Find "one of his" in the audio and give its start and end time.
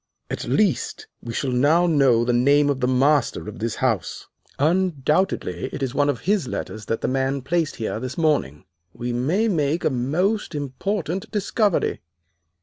5.93-6.47